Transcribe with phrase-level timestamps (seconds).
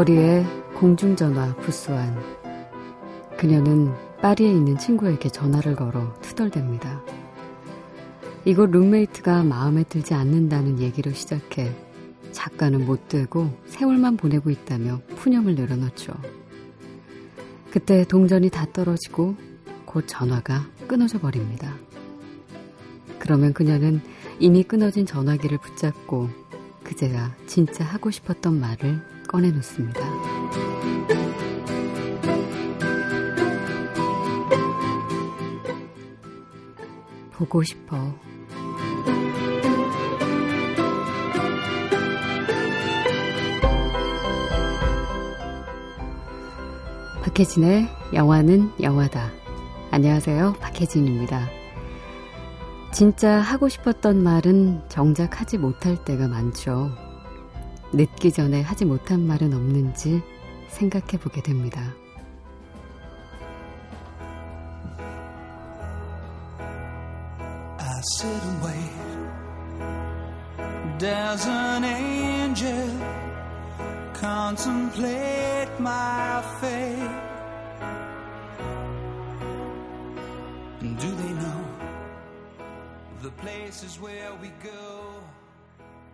[0.00, 0.46] 거리에
[0.76, 2.16] 공중전화 부스 안.
[3.36, 7.02] 그녀는 파리에 있는 친구에게 전화를 걸어 투덜댑니다.
[8.46, 11.70] 이곳 룸메이트가 마음에 들지 않는다는 얘기로 시작해
[12.32, 16.14] 작가는 못 되고 세월만 보내고 있다며 푸념을 늘어놓죠.
[17.70, 19.36] 그때 동전이 다 떨어지고
[19.84, 21.74] 곧 전화가 끊어져 버립니다.
[23.18, 24.00] 그러면 그녀는
[24.38, 26.30] 이미 끊어진 전화기를 붙잡고
[26.84, 30.00] 그제야 진짜 하고 싶었던 말을 꺼내놓습니다.
[37.32, 37.96] 보고 싶어.
[47.22, 49.30] 박혜진의 영화는 영화다.
[49.92, 50.54] 안녕하세요.
[50.60, 51.48] 박혜진입니다.
[52.92, 57.09] 진짜 하고 싶었던 말은 정작 하지 못할 때가 많죠.
[57.92, 60.22] 늦기 전에 하지 못한 말은 없는지
[60.68, 61.92] 생각해 보게 됩니다.
[83.22, 85.12] The places where we go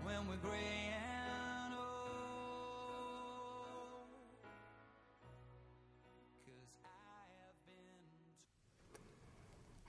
[0.04, 0.85] when we're gray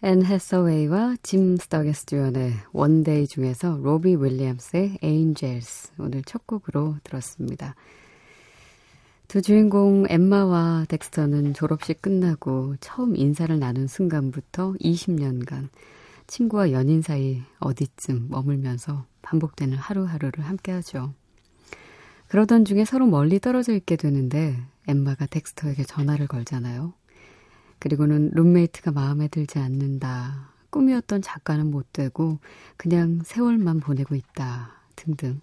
[0.07, 7.75] 앤 해서웨이와 짐 스터게스 주연의 One Day 중에서 로비 윌리엄스의 Angels 오늘 첫 곡으로 들었습니다.
[9.27, 15.67] 두 주인공 엠마와 덱스터는 졸업식 끝나고 처음 인사를 나눈 순간부터 20년간
[16.25, 21.13] 친구와 연인 사이 어디쯤 머물면서 반복되는 하루하루를 함께하죠.
[22.29, 24.55] 그러던 중에 서로 멀리 떨어져 있게 되는데
[24.87, 26.93] 엠마가 덱스터에게 전화를 걸잖아요.
[27.79, 30.53] 그리고는 룸메이트가 마음에 들지 않는다.
[30.69, 32.39] 꿈이었던 작가는 못 되고
[32.75, 34.81] 그냥 세월만 보내고 있다.
[34.95, 35.41] 등등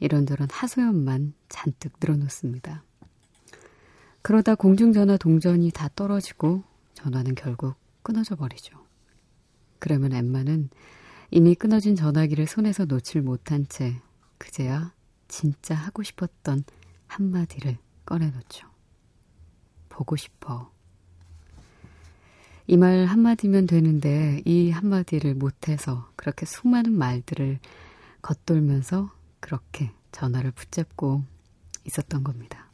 [0.00, 2.82] 이런저런 하소연만 잔뜩 늘어놓습니다.
[4.22, 6.62] 그러다 공중전화 동전이 다 떨어지고
[6.94, 8.76] 전화는 결국 끊어져 버리죠.
[9.78, 10.70] 그러면 엠마는
[11.30, 14.00] 이미 끊어진 전화기를 손에서 놓질 못한 채
[14.38, 14.92] 그제야
[15.28, 16.64] 진짜 하고 싶었던
[17.06, 18.66] 한마디를 꺼내놓죠.
[19.88, 20.72] 보고 싶어.
[22.70, 27.58] 이 말 한마디면 되는데 이 한마디를 못해서 그렇게 수많은 말들을
[28.20, 31.24] 겉돌면서 그렇게 전화를 붙잡고
[31.86, 32.66] 있었던 겁니다.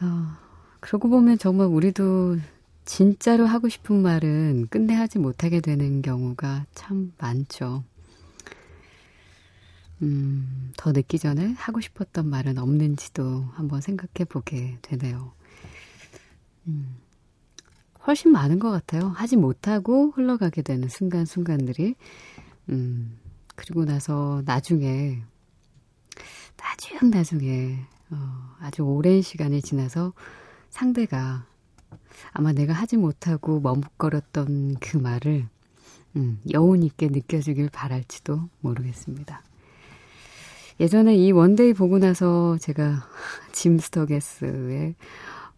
[0.00, 0.36] 어,
[0.80, 2.38] 그러고 보면 정말 우리도
[2.84, 7.82] 진짜로 하고 싶은 말은 끝내 하지 못하게 되는 경우가 참 많죠.
[10.02, 15.32] 음, 더 늦기 전에 하고 싶었던 말은 없는지도 한번 생각해 보게 되네요.
[16.68, 16.96] 음,
[18.06, 19.08] 훨씬 많은 것 같아요.
[19.08, 21.94] 하지 못하고 흘러가게 되는 순간순간들이.
[22.70, 23.18] 음,
[23.54, 25.22] 그리고 나서 나중에,
[26.56, 27.78] 나중 나중에
[28.10, 28.16] 어,
[28.60, 30.12] 아주 오랜 시간이 지나서
[30.70, 31.46] 상대가
[32.32, 35.48] 아마 내가 하지 못하고 머뭇거렸던 그 말을
[36.16, 39.42] 음, 여운 있게 느껴지길 바랄지도 모르겠습니다.
[40.80, 43.08] 예전에 이 One Day 보고 나서 제가
[43.52, 44.94] 짐 스터게스의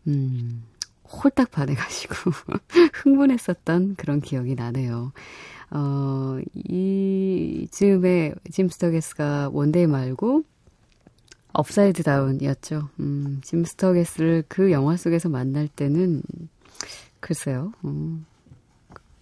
[0.07, 0.63] 음,
[1.05, 2.15] 홀딱 반해가지고
[2.95, 5.13] 흥분했었던 그런 기억이 나네요.
[5.71, 10.45] 어, 이 즈음에 짐 스터게스가 One Day 말고
[11.53, 12.91] Upside Down이었죠.
[13.01, 16.23] 음, 짐 스터게스를 그 영화 속에서 만날 때는
[17.21, 17.73] 글쎄요.
[17.85, 18.27] 음,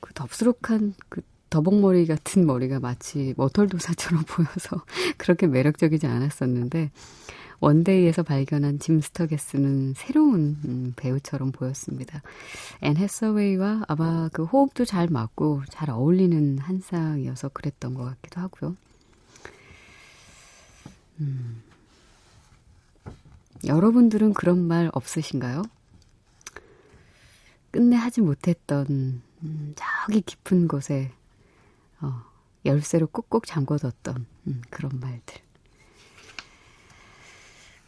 [0.01, 1.21] 그 덥수룩한 그
[1.51, 4.83] 더벅머리 같은 머리가 마치 머털도사처럼 보여서
[5.19, 6.91] 그렇게 매력적이지 않았었는데
[7.63, 12.21] One Day에서 발견한 짐 스터게스는 새로운 음, 배우처럼 보였습니다.
[12.81, 18.77] 앤 해서웨이와 아마 그 호흡도 잘 맞고 잘 어울리는 한 쌍이어서 그랬던 것 같기도 하고요.
[21.21, 21.63] 음.
[23.65, 25.63] 여러분들은 그런 말 없으신가요?
[27.71, 31.13] 끝내 하지 못했던 음, 저기 깊은 곳에
[32.01, 32.23] 어,
[32.65, 35.52] 열쇠로 꾹꾹 잠궈뒀던 음, 그런 말들.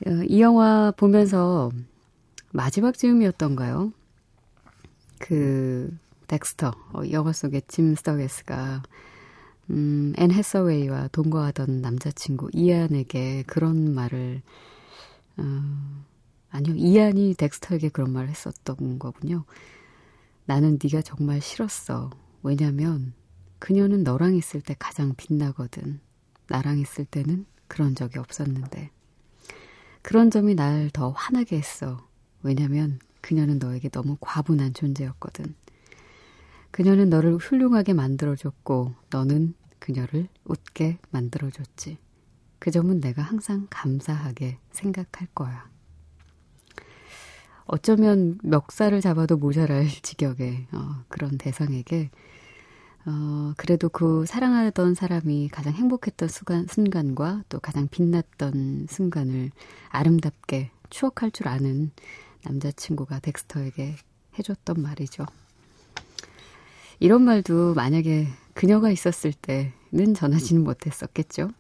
[0.07, 1.71] 어, 이 영화 보면서
[2.53, 3.93] 마지막 즈음이었던가요?
[5.19, 5.97] 그
[6.27, 8.83] 덱스터 어, 영화 속의 짐 스터게스가
[9.71, 14.43] 음, 앤 해서웨이와 동거하던 남자친구 이안에게 그런 말을
[15.37, 15.45] 어,
[16.51, 19.45] 아니요, 이안이 덱스터에게 그런 말을 했었던 거군요.
[20.45, 22.11] 나는 네가 정말 싫었어.
[22.43, 23.15] 왜냐면
[23.59, 25.99] 그녀는 너랑 있을 때 가장 빛나거든.
[26.49, 28.91] 나랑 있을 때는 그런 적이 없었는데.
[30.05, 32.07] 그런 점이 날 더 화나게 했어.
[32.43, 35.55] 왜냐면 그녀는 너에게 너무 과분한 존재였거든.
[36.71, 41.97] 그녀는 너를 훌륭하게 만들어줬고 너는 그녀를 웃게 만들어줬지.
[42.59, 45.71] 그 점은 내가 항상 감사하게 생각할 거야.
[47.65, 52.11] 어쩌면 멱살을 잡아도 모자랄 지경의 어, 그런 대상에게
[53.07, 59.51] 어, 그래도 그 사랑하던 사람이 가장 행복했던 순간, 순간과 또 가장 빛났던 순간을
[59.91, 61.91] 아름답게 추억할 줄 아는
[62.45, 63.97] 남자친구가 덱스터에게
[64.39, 65.27] 해줬던 말이죠.
[66.99, 71.51] 이런 말도 만약에 그녀가 있었을 때는 전하지는 못했었겠죠.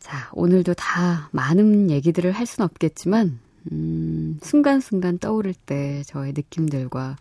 [0.00, 3.38] 자, 오늘도 다 많은 얘기들을 할 수는 없겠지만,
[3.70, 7.16] 음, 순간순간 떠오를 때 저의 느낌들과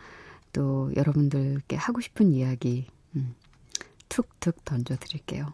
[0.53, 3.35] 또 여러분들께 하고 싶은 이야기, 음,
[4.09, 5.53] 툭툭 던져드릴게요.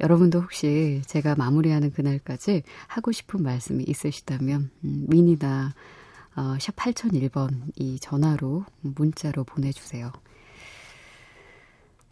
[0.00, 5.74] 여러분도 혹시 제가 마무리하는 그날까지 하고 싶은 말씀이 있으시다면, 음, 미니나
[6.36, 10.12] 어, 샵 8001번 이 전화로 문자로 보내주세요.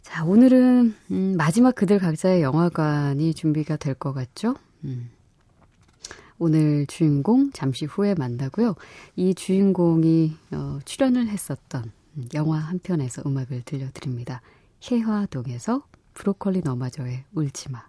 [0.01, 4.55] 자, 오늘은 음, 마지막 그들 각자의 영화관이 준비가 될 것 같죠?
[4.83, 5.09] 음.
[6.37, 8.75] 오늘 주인공 잠시 후에 만나고요.
[9.15, 11.91] 이 주인공이 어, 출연을 했었던
[12.33, 14.41] 영화 한 편에서 음악을 들려드립니다.
[14.83, 17.83] 해화동에서 브로콜리 너마저의 울지마.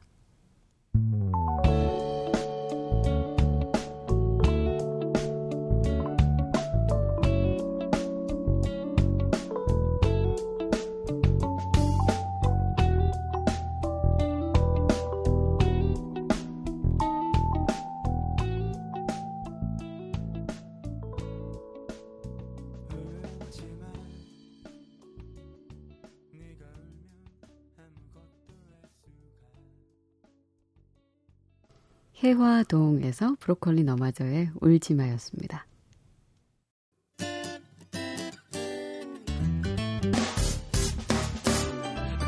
[32.22, 35.66] 해화동에서 브로콜리 너마저의 울지마였습니다.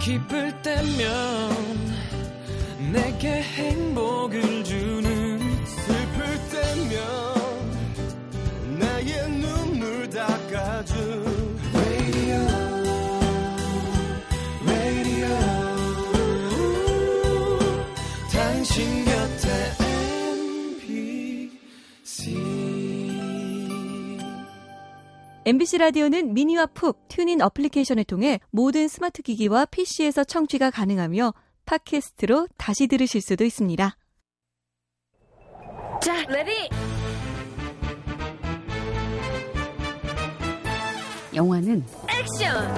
[0.01, 1.51] 기쁠 때면
[2.93, 3.78] 내게 행
[25.49, 31.33] MBC 라디오는 미니와 푹 TuneIn 어플리케이션을 통해 모든 스마트 기기와 PC에서 청취가 가능하며
[31.65, 33.97] 팟캐스트로 다시 들으실 수도 있습니다.
[36.03, 36.69] 자, Ready!
[41.35, 42.77] 영화는 액션!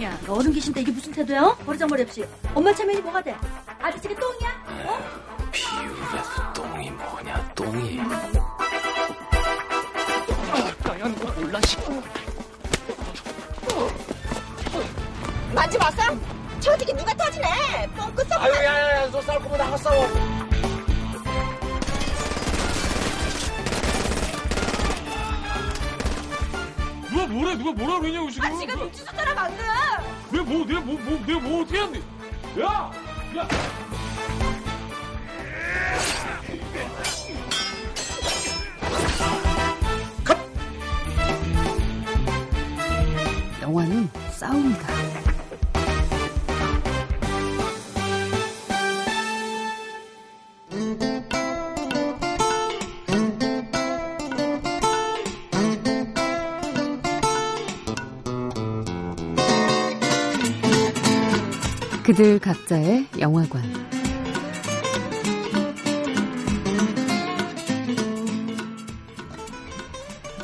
[0.00, 1.42] 야, 너 어른 계신데 이게 무슨 태도야?
[1.42, 1.54] 어?
[1.56, 2.24] 버리장머리 없이.
[2.54, 3.36] 엄마 체면이 뭐가 돼?
[3.82, 4.86] 아저씨가 똥이야?
[4.86, 5.24] 어?
[5.54, 7.43] 비유가 똥이 뭐냐
[7.74, 7.96] 똥이
[10.84, 11.92] 나연 거 몰라 싶어
[15.52, 16.18] 만지 마세요.
[16.60, 17.88] 저지게 누가 터지네.
[17.96, 20.06] 뻥끗 썩 아유 야야야 너 싸울 거면 나가 싸워.
[27.10, 27.56] 누가 뭐래?
[27.56, 28.46] 누가 뭐라 그러냐고 지금.
[28.48, 29.64] 아저씨가 눈치 줬잖아 방금
[30.30, 32.06] 내가 뭐 내가 뭐, 뭐 내가 뭐 어떻게 했는데?
[32.60, 32.90] 야!
[33.36, 33.48] 야!
[43.74, 44.94] 영화는 싸움이다.
[62.04, 63.62] 그들 각자의 영화관.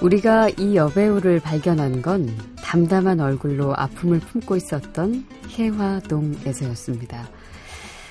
[0.00, 2.34] 우리가 이 여배우를 발견한 건
[2.70, 7.28] 담담한 얼굴로 아픔을 품고 있었던 해화동에서였습니다.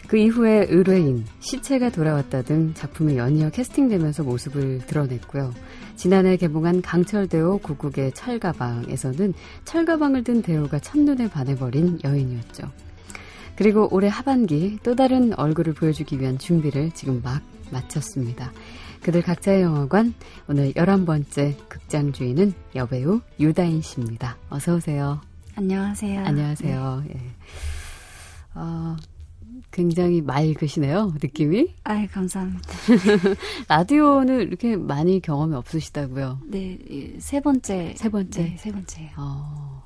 [0.09, 5.53] 그 이후에 의뢰인, 시체가 돌아왔다 등 작품에 연이어 캐스팅되면서 모습을 드러냈고요.
[5.95, 12.69] 지난해 개봉한 강철대호 구국의 철가방에서는 철가방을 든 대우가 첫눈에 반해버린 여인이었죠.
[13.55, 18.51] 그리고 올해 하반기 또 다른 얼굴을 보여주기 위한 준비를 지금 막 마쳤습니다.
[19.01, 20.13] 그들 각자의 영화관
[20.47, 24.37] 오늘 11번째 극장 주인은 여배우 유다인 씨입니다.
[24.49, 25.21] 어서 오세요.
[25.55, 26.25] 안녕하세요.
[26.25, 27.03] 안녕하세요.
[27.07, 27.13] 네.
[27.15, 27.21] 예.
[28.55, 28.97] 어,
[29.71, 31.73] 굉장히 맑으시네요, 느낌이.
[31.83, 32.69] 아 감사합니다.
[33.69, 36.41] 라디오는 이렇게 많이 경험이 없으시다고요?
[36.47, 36.77] 네,
[37.19, 37.93] 세 번째.
[37.97, 38.43] 세 번째?
[38.43, 39.11] 네, 세 번째예요.
[39.17, 39.83] 어,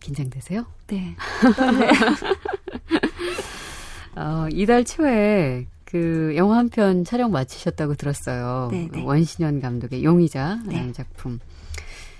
[0.00, 0.64] 긴장되세요?
[0.86, 1.16] 네.
[4.14, 8.68] 어, 이달 초에 그 영화 한 편 촬영 마치셨다고 들었어요.
[8.70, 9.04] 네네.
[9.04, 10.92] 원신현 감독의 용의자라는 네.
[10.92, 11.38] 작품.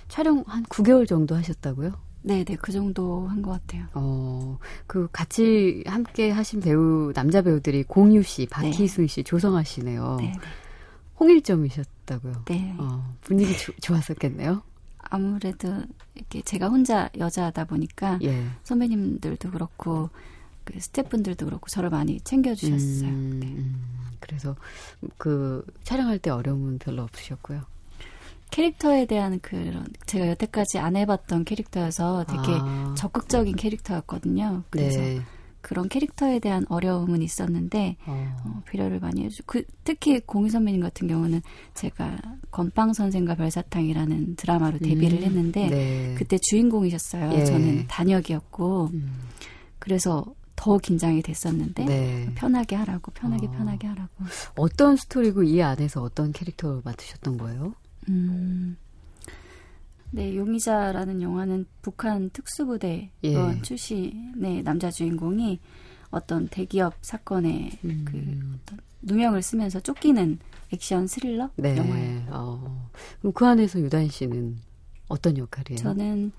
[0.09, 1.93] 촬영 한 9개월 정도 하셨다고요?
[2.23, 3.85] 네 네, 그 정도 한 것 같아요.
[3.95, 10.17] 어, 그 같이 함께 하신 배우, 남자 배우들이 공유 씨, 박희순 씨, 조성아 씨네요.
[10.21, 10.33] 네, 네.
[11.21, 12.45] 홍일점이셨다고요.
[12.47, 12.75] 네.
[12.79, 14.63] 어, 분위기 조- 좋았었겠네요.
[14.99, 15.83] 아무래도
[16.15, 18.45] 이렇게 제가 혼자 여자다 보니까 예.
[18.65, 20.11] 선배님들도 그렇고
[20.67, 23.09] 그 스태프분들도 그렇고 저를 많이 챙겨주셨어요.
[23.09, 23.47] 음, 네.
[23.47, 23.87] 음,
[24.21, 24.57] 그래서
[25.17, 27.63] 그 촬영할 때 어려움은 별로 없으셨고요.
[28.51, 34.65] 캐릭터에 대한 그런 제가 여태까지 안 해봤던 캐릭터여서 되게 아, 적극적인 캐릭터였거든요.
[34.71, 35.21] 그래서 네.
[35.61, 39.43] 그런 캐릭터에 대한 어려움은 있었는데 어, 어, 배려를 많이 해주.
[39.47, 41.43] 그 특히 공유 선배님 같은 경우는
[41.75, 42.19] 제가
[42.53, 46.15] 건빵 선생과 별사탕이라는 드라마로 데뷔를 음, 했는데 네.
[46.17, 47.33] 그때 주인공이셨어요.
[47.33, 47.45] 예.
[47.45, 49.13] 저는 단역이었고 음,
[49.81, 50.25] 그래서
[50.57, 52.33] 더 긴장이 됐었는데 네.
[52.35, 53.51] 편하게 하라고 편하게 어.
[53.51, 54.11] 편하게 하라고.
[54.57, 57.75] 어떤 스토리고 이 안에서 어떤 캐릭터를 맡으셨던 거예요?
[58.09, 58.77] 음.
[60.11, 63.35] 네, 용의자라는 영화는 북한 특수부대 예.
[63.35, 65.61] 요원 출신의 남자 주인공이
[66.11, 68.17] 어떤 대기업 사건에 음, 그
[68.63, 70.39] 어떤 누명을 쓰면서 쫓기는
[70.73, 71.77] 액션 스릴러 네.
[71.77, 72.27] 영화예요.
[72.31, 74.57] 어, 그럼 그 안에서 유단 씨는
[75.09, 75.79] 어떤 역할이에요?
[75.79, 76.33] 저는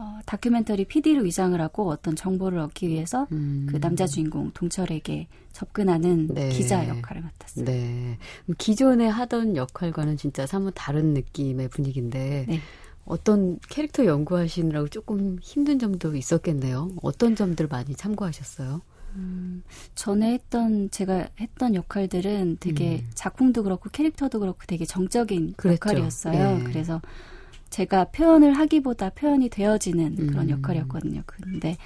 [0.00, 6.28] 어, 다큐멘터리 PD로 위장을 하고 어떤 정보를 얻기 위해서 음, 그 남자 주인공 동철에게 접근하는
[6.28, 6.50] 네.
[6.50, 7.64] 기자 역할을 맡았어요.
[7.64, 8.16] 네.
[8.58, 12.60] 기존에 하던 역할과는 진짜 사뭇 다른 느낌의 분위기인데 네.
[13.06, 16.92] 어떤 캐릭터 연구하시느라고 조금 힘든 점도 있었겠네요.
[17.02, 18.82] 어떤 점들 많이 참고하셨어요?
[19.16, 19.64] 음,
[19.96, 23.10] 전에 했던 제가 했던 역할들은 되게 음.
[23.14, 25.74] 작품도 그렇고 캐릭터도 그렇고 되게 정적인 그랬죠.
[25.88, 26.58] 역할이었어요.
[26.58, 26.64] 네.
[26.64, 27.00] 그래서
[27.70, 30.50] 제가 표현을 하기보다 표현이 되어지는 그런 음.
[30.50, 31.22] 역할이었거든요.
[31.26, 31.76] 근데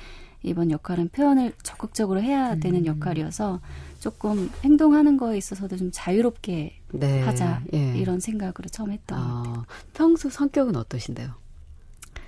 [0.42, 2.86] 이번 역할은 표현을 적극적으로 해야 되는 음.
[2.86, 3.60] 역할이어서
[4.00, 7.20] 조금 행동하는 거에 있어서도 좀 자유롭게 네.
[7.22, 7.96] 하자 예.
[7.96, 9.54] 이런 생각으로 처음 했던 것 같아요.
[9.54, 11.30] 아, 평소 성격은 어떠신데요?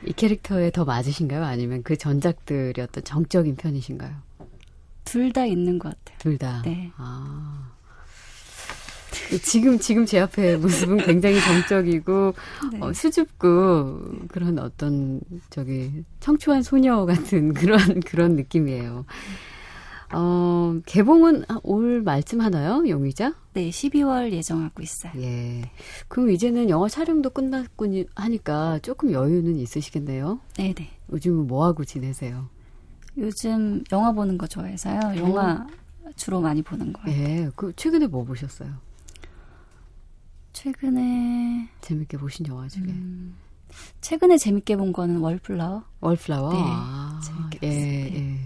[0.06, 1.42] 이 캐릭터에 더 맞으신가요?
[1.44, 4.14] 아니면 그 전작들이 어떤 정적인 편이신가요?
[5.04, 6.18] 둘 다 있는 것 같아요.
[6.18, 6.62] 둘 다.
[6.64, 6.90] 네.
[6.96, 7.72] 아.
[9.30, 12.34] 그 지금 지금 제 앞에 모습은 굉장히 정적이고
[12.72, 12.78] 네.
[12.80, 19.04] 어, 수줍고 그런 어떤 저기 청초한 소녀 같은 그런 그런 느낌이에요.
[20.12, 23.34] 어, 개봉은 올 말쯤 하나요, 용의자?
[23.54, 25.12] 네, 12월 예정하고 있어요.
[25.16, 25.70] 예.
[26.06, 30.40] 그럼 이제는 영화 촬영도 끝났고 하니까 조금 여유는 있으시겠네요.
[30.56, 30.90] 네 네.
[31.12, 32.48] 요즘은 뭐 하고 지내세요?
[33.16, 35.00] 요즘 영화 보는 거 좋아해서요.
[35.16, 35.66] 영화
[36.16, 37.18] 주로 많이 보는 거예요.
[37.18, 37.50] 예.
[37.56, 38.70] 그 최근에 뭐 보셨어요?
[40.54, 43.34] 최근에 재밌게 보신 영화 중에 음,
[44.00, 45.82] 최근에 재밌게 본 거는 월플라워.
[46.00, 46.52] 월플라워.
[46.52, 48.22] 네, 아, 재밌게 예, 봤어요.
[48.22, 48.38] 예.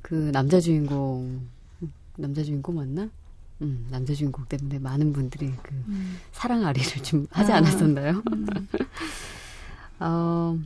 [0.00, 1.46] 그 남자 주인공
[2.16, 3.10] 남자 주인공 맞나?
[3.62, 6.18] 음, 남자 주인공 때문에 많은 분들이 그 음.
[6.32, 8.22] 사랑 아리를 좀 하지 아, 않았었나요?
[8.32, 8.46] 음,
[10.00, 10.58] 어,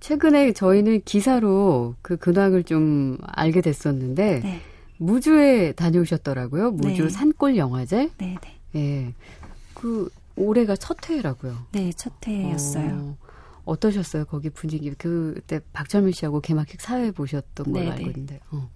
[0.00, 4.60] 최근에 저희는 기사로 그 근황을 좀 알게 됐었는데 네,
[4.98, 6.70] 무주에 다녀오셨더라고요.
[6.70, 7.08] 무주 네.
[7.08, 8.10] 산골 영화제.
[8.18, 8.58] 네, 네.
[8.74, 9.14] 예.
[9.74, 11.66] 그 올해가 첫 회라고요.
[11.72, 13.16] 네, 첫 회였어요.
[13.64, 17.90] 어, 떠셨어요 거기 분위기 그때 박철민 씨하고 개막식 사회 보셨던 걸로 네네.
[17.92, 18.40] 알고 있는데.
[18.50, 18.68] 어.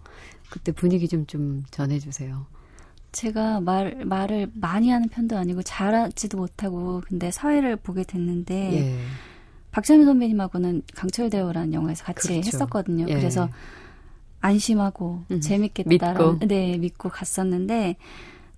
[0.51, 2.47] 그때 분위기 좀좀 전해 주세요.
[3.13, 8.99] 제가 말 말을 많이 하는 편도 아니고 잘하지도 못하고 근데 사회를 보게 됐는데 예.
[9.71, 12.47] 박철민 선배님하고는 강철대오라는 영화에서 같이 그렇죠.
[12.49, 13.07] 했었거든요.
[13.09, 13.15] 예.
[13.15, 13.49] 그래서
[14.41, 16.39] 안심하고 음, 재밌게 믿고.
[16.47, 17.97] 네 믿고 갔었는데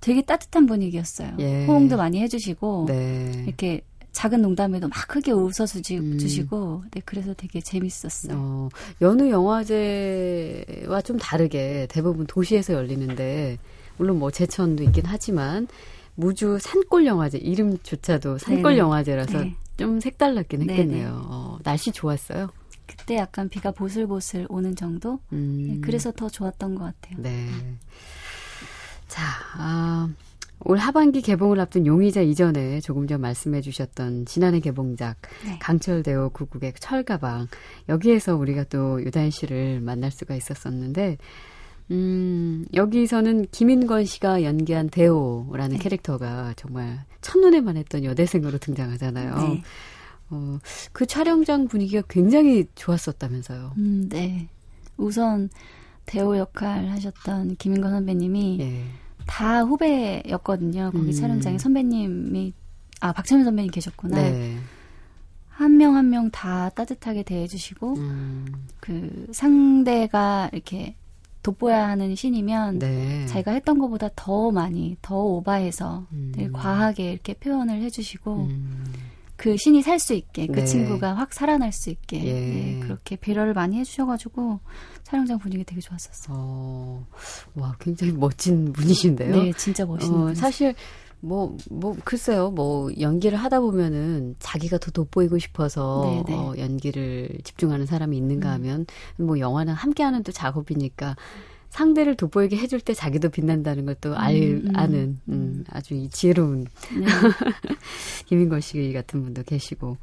[0.01, 1.35] 되게 따뜻한 분위기였어요.
[1.41, 1.67] 예.
[1.67, 3.45] 호응도 많이 해주시고 네.
[3.47, 6.19] 이렇게 작은 농담에도 막 크게 웃어주시, 음.
[6.19, 8.33] 주시고 네 그래서 되게 재밌었어요.
[8.37, 8.69] 어,
[9.01, 13.59] 연우 영화제와 좀 다르게 대부분 도시에서 열리는데
[13.97, 15.69] 물론 뭐 제천도 있긴 하지만
[16.15, 18.79] 무주 산골 영화제 이름조차도 산골 네네.
[18.79, 19.55] 영화제라서 네.
[19.77, 20.63] 좀 색달랐긴.
[20.63, 21.23] 했겠네요.
[21.29, 22.51] 어, 날씨 좋았어요.
[22.87, 25.21] 그때 약간 비가 보슬보슬 오는 정도.
[25.33, 27.23] 음, 네, 그래서 더 좋았던 것 같아요.
[27.23, 27.47] 네.
[29.09, 29.23] 자,
[29.57, 30.09] 아,
[30.61, 35.59] 올 하반기 개봉을 앞둔 용의자 이전에 조금 전 말씀해 주셨던 지난해 개봉작 네.
[35.61, 37.47] 강철대오 구국의 철가방
[37.89, 41.17] 여기에서 우리가 또 유단 씨를 만날 수가 있었었는데
[41.91, 45.83] 음, 여기서는 김인권 씨가 연기한 대호라는 네.
[45.83, 49.37] 캐릭터가 정말 첫눈에 반했던 여대생으로 등장하잖아요.
[49.37, 49.63] 네.
[50.31, 50.59] 어,
[50.93, 53.73] 그 촬영장 분위기가 굉장히 좋았었다면서요.
[53.79, 54.49] 음, 네.
[54.99, 55.49] 우선
[56.09, 58.85] 대호 역할 하셨던 김인건 선배님이 예.
[59.27, 60.91] 다 후배였거든요.
[60.93, 61.13] 거기 음.
[61.13, 62.53] 촬영장에 선배님이
[63.01, 64.17] 아 박철민 선배님 계셨구나.
[64.17, 64.57] 네.
[65.51, 68.47] 한명 한 명 다 따뜻하게 대해주시고 음,
[68.81, 70.95] 그 상대가 이렇게
[71.43, 73.27] 돋보여야 하는 신이면 네.
[73.27, 76.33] 자기가 했던 것보다 더 많이 더 오바해서 음.
[76.53, 78.88] 과하게 이렇게 표현을 해주시고 음.
[79.39, 80.65] 그 신이 살 수 있게 그 네.
[80.65, 82.33] 친구가 확 살아날 수 있게 예.
[82.33, 84.59] 네, 그렇게 배려를 많이 해주셔가지고
[85.05, 86.37] 촬영장 분위기 되게 좋았었어요.
[86.37, 87.07] 어,
[87.55, 89.31] 와, 굉장히 멋진 분이신데요.
[89.31, 90.43] 네, 진짜 멋있는 어, 분이세요.
[90.43, 90.75] 사실
[91.21, 96.39] 뭐, 뭐, 글쎄요, 뭐, 연기를 하다 보면은 자기가 더 돋보이고 싶어서 네네.
[96.39, 98.55] 어, 연기를 집중하는 사람이 있는가 음.
[98.55, 101.17] 하면 뭐, 영화는 함께하는 또 작업이니까
[101.71, 106.67] 상대를 돋보이게 해줄 때 자기도 빛난다는 걸또 알, 음, 음, 아는, 음, 아주 이 지혜로운
[106.99, 107.07] 네.
[108.27, 109.97] 김인권 씨 같은 분도 계시고.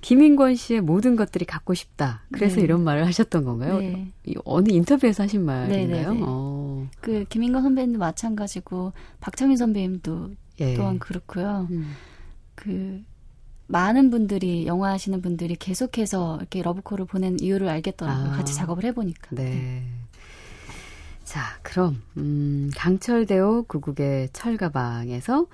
[0.00, 2.24] 김인권 씨의 모든 것들이 갖고 싶다.
[2.32, 2.62] 그래서 네.
[2.62, 3.78] 이런 말을 하셨던 건가요?
[3.78, 4.12] 네.
[4.26, 6.12] 이 어느 인터뷰에서 하신 말인가요?
[6.12, 6.24] 네네네.
[6.26, 10.74] 어, 그 김인건 선배님도 마찬가지고 박정희 선배님도 예.
[10.74, 11.68] 또한 그렇고요.
[11.70, 11.92] 음.
[12.56, 13.00] 그
[13.68, 18.32] 많은 분들이 영화 하시는 분들이 계속해서 이렇게 러브콜을 보낸 이유를 알겠더라고요.
[18.32, 18.36] 아.
[18.36, 19.28] 같이 작업을 해보니까.
[19.30, 19.84] 네.
[21.32, 25.46] 자, 그럼 음, 강철대호 구국의 철가방에서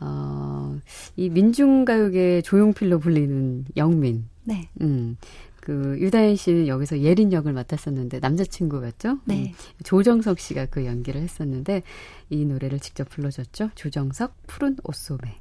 [0.00, 0.78] 어,
[1.16, 4.26] 이 민중가요계 조용필로 불리는 영민.
[4.42, 4.68] 네.
[4.82, 5.16] 음.
[5.62, 9.20] 그 유다인 씨는 여기서 예린 역을 맡았었는데 남자친구였죠?
[9.24, 9.54] 네.
[9.56, 11.84] 음, 조정석 씨가 그 연기를 했었는데
[12.28, 13.70] 이 노래를 직접 불러줬죠.
[13.76, 15.40] 조정석 푸른 옷소매.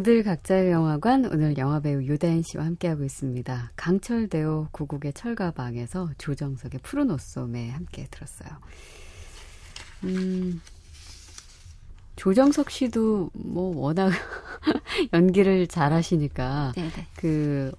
[0.00, 3.72] 그들 각자의 영화관 오늘 영화배우 유다인 씨와 함께하고 있습니다.
[3.76, 8.48] 강철대호 구국의 철가방에서 조정석의 푸른 옷소매 함께 들었어요.
[10.04, 10.62] 음,
[12.16, 14.10] 조정석 씨도 뭐 워낙
[15.12, 16.90] 연기를 잘하시니까 네네.
[17.16, 17.70] 그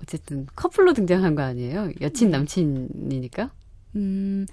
[0.00, 1.90] 어쨌든 커플로 등장한 거 아니에요?
[2.00, 3.50] 여친 남친이니까
[3.96, 4.46] 음,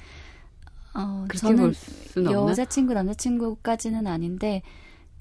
[0.94, 1.74] 어, 그렇게 저는?
[2.18, 4.62] 여자친구, 남자친구까지는 아닌데,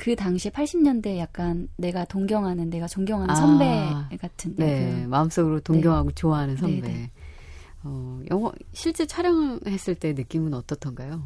[0.03, 3.37] 그 당시 80년대 약간 내가 동경하는, 내가 존경하는 아.
[3.37, 4.57] 선배 같은.
[4.57, 6.81] 네, 그, 마음속으로 동경하고 좋아하는 선배.
[6.81, 7.11] 네, 네.
[7.85, 11.23] 어, 영화 실제 촬영했을 때 느낌은 어떻던가요?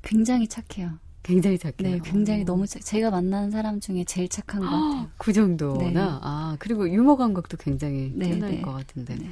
[0.00, 0.92] 굉장히 착해요.
[1.22, 1.76] 굉장히 착해요.
[1.82, 2.44] 네, 굉장히 어.
[2.46, 5.10] 너무 착, 제가 만난 사람 중에 제일 착한 것 같아요.
[5.18, 6.18] 그 정도나 네.
[6.22, 8.62] 아 그리고 유머 감각도 굉장히 네, 뛰어날 네.
[8.62, 9.16] 것 같은데.
[9.16, 9.28] 네.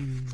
[0.00, 0.26] 음.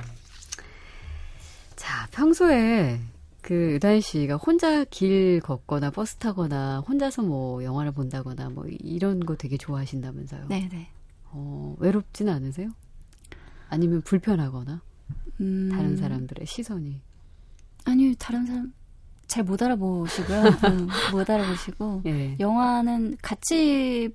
[1.75, 3.01] 자 평소에
[3.45, 9.37] 그 유다인 씨가 혼자 길 걷거나 버스 타거나 혼자서 뭐 영화를 본다거나 뭐 이런 거
[9.37, 10.47] 되게 좋아하신다면서요?
[10.49, 10.89] 네, 네.
[11.27, 12.71] 어, 외롭진 않으세요?
[13.69, 14.81] 아니면 불편하거나
[15.43, 17.03] 음, 다른 사람들의 시선이
[17.85, 18.73] 아니요, 다른 사람
[19.27, 20.43] 잘 못 알아보시고요.
[20.65, 22.03] 음, 못 알아보시고.
[22.07, 22.37] 예.
[22.41, 24.09] 영화는 같이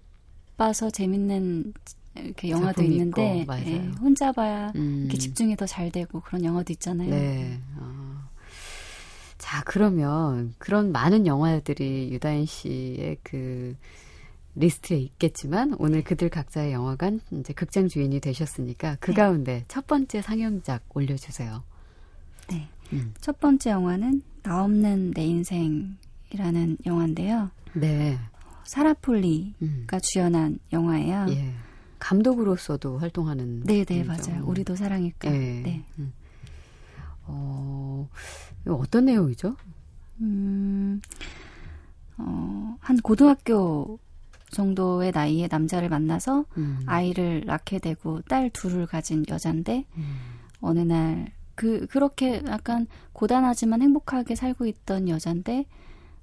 [0.57, 1.73] 봐서 재밌는
[2.15, 3.53] 이렇게 영화도 있는데 있고.
[3.59, 5.01] 예, 혼자 봐야 음.
[5.01, 7.09] 이렇게 집중이 더 잘 되고 그런 영화도 있잖아요.
[7.11, 7.59] 네.
[9.49, 9.51] 어.
[9.51, 13.75] 자, 그러면 그런 많은 영화들이 유다인 씨의 그
[14.55, 19.17] 리스트에 있겠지만 오늘 그들 각자의 영화관 이제 극장 주인이 되셨으니까 그 네.
[19.17, 21.63] 가운데 첫 번째 상영작 올려주세요.
[22.51, 22.67] 네.
[22.93, 23.13] 음.
[23.21, 27.51] 첫 번째 영화는 나 없는 내 인생이라는 영화인데요.
[27.73, 28.17] 네.
[28.65, 29.87] 사라폴리가 음.
[30.01, 31.25] 주연한 영화예요.
[31.29, 31.53] 예.
[31.97, 33.61] 감독으로서도 활동하는.
[33.63, 34.31] 네, 네, 분이죠.
[34.31, 34.45] 맞아요.
[34.45, 35.33] 우리도 사랑일까.
[35.33, 35.37] 예.
[35.37, 35.83] 네.
[35.97, 36.13] 음.
[37.29, 38.09] 어,
[38.67, 39.55] 어떤 내용이죠?
[40.21, 41.01] 음,
[42.17, 43.99] 어, 한 고등학교
[44.51, 46.79] 정도의 나이의 남자를 만나서 음.
[46.85, 50.15] 아이를 낳게 되고 딸 둘을 가진 여잔데 음.
[50.61, 55.65] 어느 날 그 그렇게 약간 고단하지만 행복하게 살고 있던 여잔데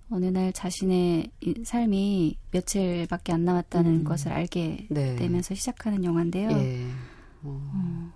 [0.08, 4.04] 어느 날 자신의 이 삶이 며칠밖에 안 남았다는 음.
[4.04, 5.16] 것을 알게 네.
[5.16, 6.48] 되면서 시작하는 영화인데요.
[6.52, 6.86] 예.
[7.42, 8.10] 어.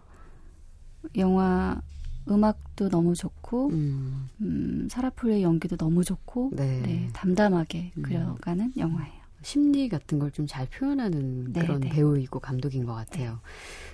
[1.18, 1.83] 영화
[2.31, 4.29] 음악도 너무 좋고 음.
[4.40, 6.81] 음, 사라폴의 연기도 너무 좋고 네.
[6.83, 8.03] 네, 담담하게 음.
[8.03, 9.21] 그려가는 영화예요.
[9.43, 11.88] 심리 같은 걸 좀 잘 표현하는 네, 그런 네.
[11.88, 13.40] 배우이고 감독인 것 같아요.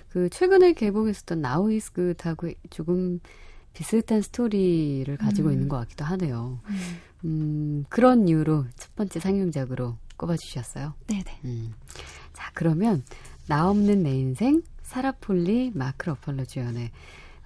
[0.09, 3.19] 그 최근에 개봉했었던 나우 이스 굿하고 조금
[3.73, 5.53] 비슷한 스토리를 가지고 음.
[5.53, 6.59] 있는 것 같기도 하네요.
[7.25, 10.93] 음, 그런 이유로 첫 번째 상영작으로 꼽아주셨어요.
[11.07, 11.39] 네네.
[11.45, 11.73] 음.
[12.33, 13.03] 자, 그러면
[13.47, 16.91] 나 없는 내 인생 사라 폴리 마크 러펄러 주연의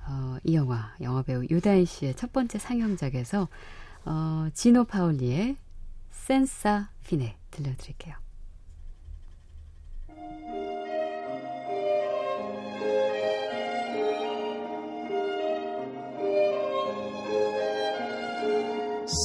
[0.07, 3.47] 어, 이 영화 영화배우 유다인 씨의 첫 번째 상영작에서
[4.05, 5.55] 어, 지노 파울리의
[6.11, 8.15] 센사 피네 들려드릴게요.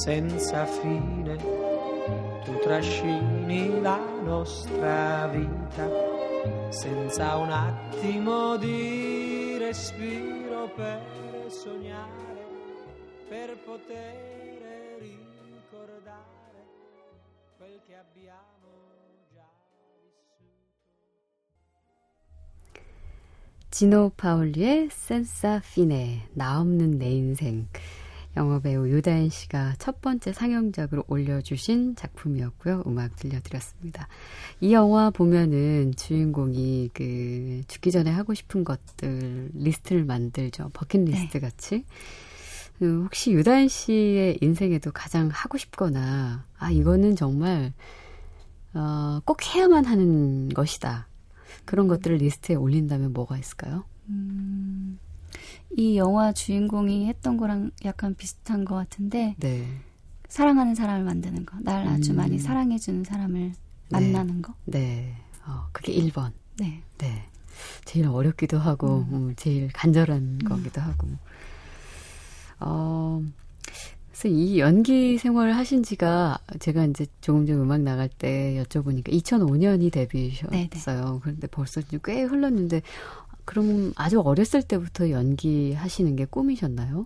[0.03, 1.37] senza fine,
[2.45, 5.89] tu trascini la nostra vita
[6.69, 10.46] senza un attimo di respiro.
[10.77, 11.01] Per
[11.49, 12.45] sognare,
[13.27, 16.61] per poter ricordare
[17.57, 18.69] quel che abbiamo
[19.33, 19.49] già
[20.03, 20.45] vissuto.
[23.71, 27.67] 지노 파울리의 센사 피네 나 없는 내 인생
[28.37, 32.83] 영화배우 유다인 씨가 첫 번째 상영작으로 올려주신 작품이었고요.
[32.85, 34.07] 음악 들려드렸습니다.
[34.61, 40.69] 이 영화 보면은 주인공이 그 죽기 전에 하고 싶은 것들 리스트를 만들죠.
[40.73, 41.83] 버킷리스트 같이.
[42.83, 47.73] 음, 혹시 유다인 씨의 인생에도 가장 하고 싶거나 아 이거는 정말
[48.75, 51.07] 어, 꼭 해야만 하는 것이다.
[51.65, 53.85] 그런 것들을 리스트에 올린다면 뭐가 있을까요?
[54.09, 54.99] 음,
[55.75, 59.67] 이 영화 주인공이 했던 거랑 약간 비슷한 것 같은데 네.
[60.27, 61.57] 사랑하는 사람을 만드는 거.
[61.61, 62.17] 날 아주 음.
[62.17, 63.53] 많이 사랑해주는 사람을
[63.89, 64.53] 만나는 거.
[64.65, 65.15] 네.
[65.45, 66.31] 어, 그게 1번.
[66.59, 66.81] 네.
[66.97, 67.23] 네.
[67.85, 71.07] 제일 어렵기도 하고, 음, 제일 간절한 거기도 하고.
[72.59, 73.21] 어,
[74.09, 79.91] 그래서 이 연기 생활을 하신 지가 제가 이제 조금 전 음악 나갈 때 여쭤보니까 2005년이
[79.91, 81.19] 데뷔셨어요.
[81.21, 82.81] 그런데 벌써 꽤 흘렀는데,
[83.47, 87.05] 그럼 아주 어렸을 때부터 연기하시는 게 꿈이셨나요?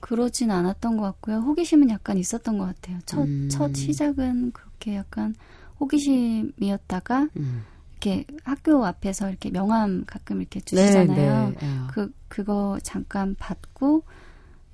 [0.00, 1.36] 그러진 않았던 것 같고요.
[1.40, 2.98] 호기심은 약간 있었던 것 같아요.
[3.04, 3.48] 첫, 음.
[3.50, 5.34] 첫 시작은 그렇게 약간
[5.80, 7.62] 호기심이었다가 음.
[7.92, 11.50] 이렇게 학교 앞에서 이렇게 명함 가끔 이렇게 주시잖아요.
[11.50, 11.78] 네, 네.
[11.78, 11.86] 어.
[11.92, 14.02] 그, 그거 잠깐 받고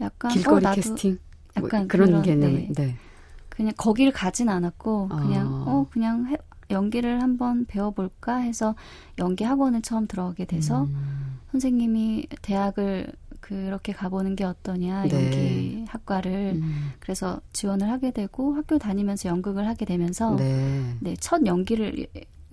[0.00, 1.18] 약간 길거리 어, 나도 캐스팅?
[1.58, 2.54] 뭐 약간 그런 그런, 개념.
[2.54, 2.68] 네.
[2.76, 2.96] 네.
[3.48, 5.64] 그냥 거기를 가진 않았고 그냥 아.
[5.66, 6.38] 어 그냥 해-
[6.70, 8.74] 연기를 한번 배워볼까 해서
[9.18, 11.38] 연기 학원을 처음 들어가게 돼서 음.
[11.50, 15.14] 선생님이 대학을 그렇게 가보는 게 어떠냐 네.
[15.14, 16.92] 연기 학과를 음.
[17.00, 20.96] 그래서 지원을 하게 되고 학교 다니면서 연극을 하게 되면서 네.
[21.00, 22.06] 네, 첫 연기를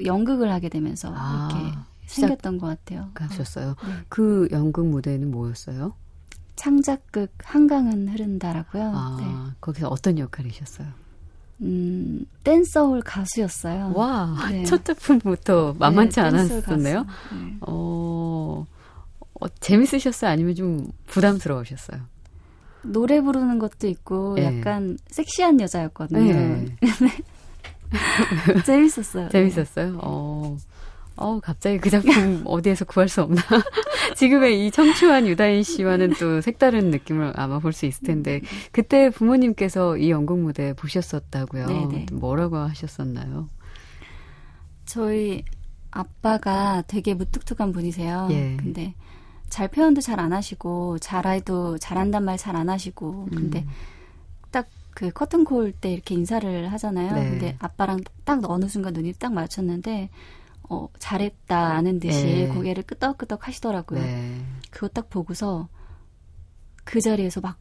[0.04, 1.78] 연극을 하게 되면서 아, 이렇게
[2.08, 3.10] 생겼던 것 같아요.
[3.14, 3.76] 가셨어요.
[3.86, 3.94] 네.
[4.10, 5.94] 그 연극 무대는 뭐였어요?
[6.56, 8.92] 창작극 한강은 흐른다라고요.
[8.96, 9.56] 아, 네.
[9.62, 10.88] 거기서 어떤 역할이셨어요?
[11.62, 13.94] 음, 댄서홀 가수였어요.
[13.96, 14.64] 와, 네.
[14.64, 17.06] 첫 작품부터 만만치 네, 않았었네요.
[17.32, 17.58] 네.
[17.62, 18.66] 어,
[19.40, 20.32] 어, 재밌으셨어요?
[20.32, 22.02] 아니면 좀 부담스러우셨어요?
[22.84, 24.46] 노래 부르는 것도 있고 네.
[24.46, 26.34] 약간 섹시한 여자였거든요.
[27.00, 27.12] 네.
[28.66, 29.30] 재밌었어요.
[29.30, 30.00] 재밌었어요?
[30.02, 30.58] 어,
[31.18, 33.42] 어, 갑자기 그 작품 어디에서 구할 수 없나?
[34.16, 39.98] 지금의 이 청초한 유다인 씨와는 또 색다른 느낌을 아마 볼 수 있을 텐데, 그때 부모님께서
[39.98, 41.66] 이 연극 무대 보셨었다고요?
[41.68, 42.06] 네네.
[42.14, 43.50] 뭐라고 하셨었나요?
[44.86, 45.44] 저희
[45.92, 48.28] 아빠가 되게 무뚝뚝한 분이세요.
[48.32, 48.56] 예.
[48.58, 48.94] 근데
[49.50, 53.68] 잘 표현도 잘 안 하시고 잘해도 잘한단 말 잘 안 하시고 근데 음.
[54.52, 57.14] 딱그 커튼콜 때 이렇게 인사를 하잖아요.
[57.14, 57.30] 네.
[57.30, 60.10] 근데 아빠랑 딱 어느 순간 눈이 딱 맞췄는데
[60.70, 62.48] 어 잘했다는 듯이 네.
[62.50, 64.02] 고개를 끄덕끄덕 하시더라고요.
[64.02, 64.42] 네.
[64.70, 65.70] 그거 딱 보고서
[66.84, 67.58] 그 자리에서 막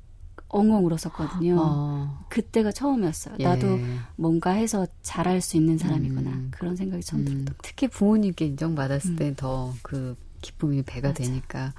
[0.49, 1.57] 엉엉 울었었거든요.
[1.59, 3.37] 어, 그때가 처음이었어요.
[3.41, 3.45] 예.
[3.45, 3.79] 나도
[4.17, 6.31] 뭔가 해서 잘할 수 있는 사람이구나.
[6.31, 6.49] 음.
[6.53, 9.17] 그런 생각이 처음 음, 들었던 것 특히 부모님께 인정받았을 음.
[9.17, 11.25] 때더 그 기쁨이 배가 맞아.
[11.25, 11.75] 되니까.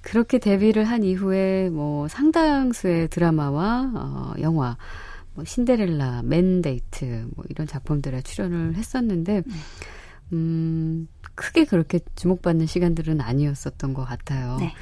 [0.00, 4.76] 그렇게 데뷔를 한 이후에 뭐 상당수의 드라마와 어, 영화,
[5.34, 9.42] 뭐 신데렐라, 맨데이트 뭐 이런 작품들에 출연을 했었는데,
[10.32, 14.56] 음, 크게 그렇게 주목받는 시간들은 아니었었던 것 같아요.
[14.58, 14.72] 네.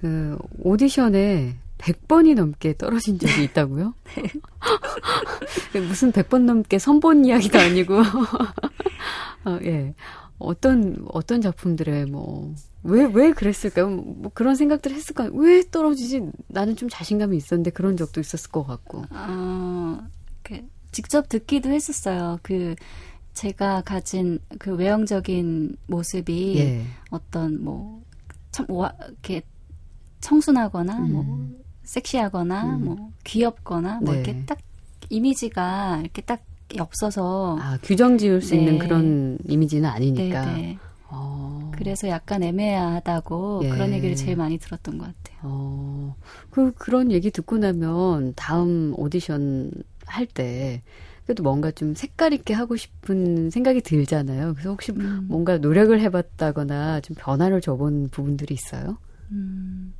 [0.00, 3.94] 그 오디션에 100번이 넘게 떨어진 적이 있다고요?
[5.88, 7.98] 무슨 100번 넘게 선본 이야기도 아니고.
[9.44, 9.94] 어, 예.
[10.38, 13.88] 어떤, 어떤 작품들에 뭐, 왜, 왜 그랬을까요?
[13.88, 15.30] 뭐 그런 생각들 했을까요?
[15.34, 16.30] 왜 떨어지지?
[16.46, 19.04] 나는 좀 자신감이 있었는데 그런 적도 있었을 것 같고.
[19.10, 19.98] 어,
[20.42, 20.60] 그,
[20.92, 22.38] 직접 듣기도 했었어요.
[22.42, 22.76] 그,
[23.38, 26.82] 제가 가진 그 외형적인 모습이 예.
[27.10, 28.02] 어떤 뭐,
[28.50, 29.42] 청, 와, 이렇게
[30.20, 31.12] 청순하거나, 음.
[31.12, 31.48] 뭐,
[31.84, 32.84] 섹시하거나, 음.
[32.84, 34.20] 뭐, 귀엽거나, 뭐, 네.
[34.20, 34.58] 이렇게 딱,
[35.08, 36.42] 이미지가 이렇게 딱
[36.80, 37.56] 없어서.
[37.60, 38.56] 아, 규정 지을 수 네.
[38.56, 40.44] 있는 그런 이미지는 아니니까.
[40.44, 40.78] 네네.
[41.08, 41.70] 어.
[41.76, 43.68] 그래서 약간 애매하다고 예.
[43.68, 45.38] 그런 얘기를 제일 많이 들었던 것 같아요.
[45.44, 46.16] 어,
[46.50, 49.70] 그, 그런 얘기 듣고 나면 다음 오디션
[50.06, 50.82] 할 때,
[51.28, 54.54] 그래도 뭔가 좀 색깔 있게 하고 싶은 생각이 들잖아요.
[54.54, 55.26] 그래서 혹시 음.
[55.28, 58.96] 뭔가 노력을 해봤다거나 좀 변화를 줘본 부분들이 있어요?
[59.30, 59.92] 음,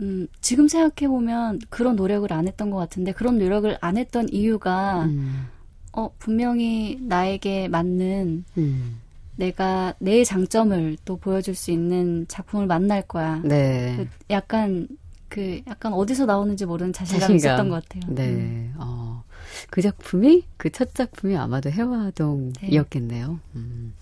[0.00, 5.48] 음, 지금 생각해보면 그런 노력을 안 했던 것 같은데 그런 노력을 안 했던 이유가 음,
[5.92, 9.00] 어, 분명히 나에게 맞는 음,
[9.36, 13.42] 내가 내 장점을 또 보여줄 수 있는 작품을 만날 거야.
[13.44, 13.96] 네.
[13.98, 14.88] 그 약간
[15.28, 17.36] 그 약간 어디서 나오는지 모르는 자신감이 자신감.
[17.36, 18.14] 있었던 것 같아요.
[18.14, 18.28] 네.
[18.28, 18.74] 음.
[18.78, 19.24] 어,
[19.70, 23.40] 그 작품이 그 첫 작품이 아마도 해화동이었겠네요.
[23.56, 23.94] 음.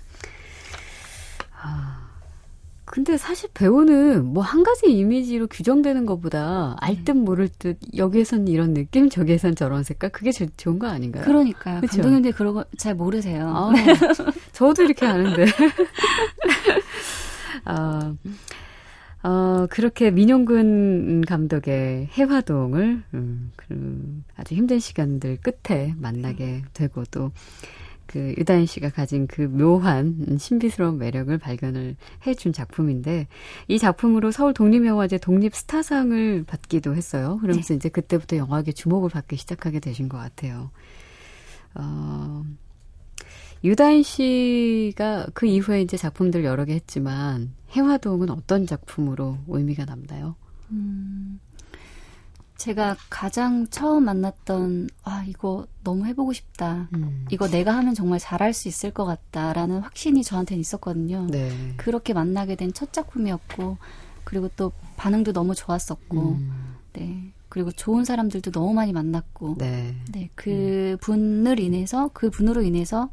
[1.62, 2.00] 아.
[2.86, 9.08] 근데 사실 배우는 뭐 한 가지 이미지로 규정되는 것보다 알듯 모를 듯 여기에선 이런 느낌,
[9.08, 11.24] 저기에선 저런 색깔 그게 제일 좋은 거 아닌가요?
[11.24, 11.80] 그러니까요.
[11.80, 11.94] 그쵸?
[11.96, 13.48] 감독님들 그런 거 잘 모르세요.
[13.48, 13.72] 아,
[14.52, 15.46] 저도 이렇게 아는데.
[17.64, 18.14] 아,
[19.24, 27.32] 어, 그렇게 민용근 감독의 해화동을 음, 그 아주 힘든 시간들 끝에 만나게 되고 또
[28.06, 33.26] 그 유다인 씨가 가진 그 묘한 신비스러운 매력을 발견을 해준 작품인데
[33.68, 37.38] 이 작품으로 서울 독립영화제 독립 스타상을 받기도 했어요.
[37.40, 40.70] 그러면서 이제 그때부터 영화계 주목을 받기 시작하게 되신 것 같아요.
[41.74, 42.44] 어,
[43.64, 50.36] 유다인 씨가 그 이후에 이제 작품들 여러 개 했지만 해화동은 어떤 작품으로 의미가 남나요?
[50.70, 51.40] 음,
[52.58, 56.88] 제가 가장 처음 만났던 아 이거 너무 해보고 싶다.
[56.94, 57.24] 음.
[57.30, 61.26] 이거 내가 하면 정말 잘할 수 있을 것 같다라는 확신이 저한테는 있었거든요.
[61.30, 61.50] 네.
[61.78, 63.78] 그렇게 만나게 된 첫 작품이었고
[64.24, 66.76] 그리고 또 반응도 너무 좋았었고 음.
[66.92, 69.94] 네 그리고 좋은 사람들도 너무 많이 만났고 네.
[70.12, 73.10] 네, 그 분을 인해서, 그 분으로 인해서